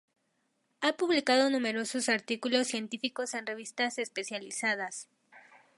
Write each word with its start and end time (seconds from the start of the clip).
Ha 0.79 0.93
publicado 0.93 1.51
numerosos 1.51 2.09
artículos 2.09 2.65
científicos 2.65 3.35
en 3.35 3.45
revistas 3.45 3.99
especializadas. 3.99 5.07